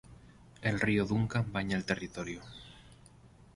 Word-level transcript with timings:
El 0.63 0.79
río 0.79 1.05
Duncan 1.05 1.53
baña 1.53 1.77
el 1.77 1.85
territorio. 1.85 2.41